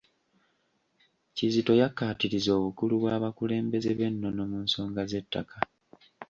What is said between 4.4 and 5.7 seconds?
mu nsonga z’ettaka.